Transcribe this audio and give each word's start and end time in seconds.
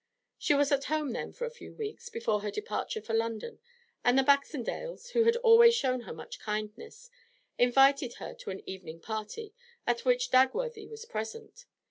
She 0.39 0.55
was 0.55 0.71
at 0.71 0.85
home 0.85 1.11
then 1.11 1.31
for 1.31 1.45
a 1.45 1.51
few 1.51 1.75
weeks 1.75 2.09
before 2.09 2.39
her 2.41 2.49
departure 2.49 3.03
for 3.03 3.13
London, 3.13 3.59
and 4.03 4.17
the 4.17 4.23
Baxendales, 4.23 5.11
who 5.11 5.25
had 5.25 5.35
always 5.35 5.75
shown 5.75 6.01
her 6.01 6.11
much 6.13 6.39
kindness, 6.39 7.11
invited 7.59 8.15
her 8.15 8.33
to 8.33 8.49
an 8.49 8.67
evening 8.67 8.99
party, 8.99 9.53
at 9.85 10.03
which 10.03 10.31
Dagworthy 10.31 10.87
was 10.89 11.05
present. 11.05 11.67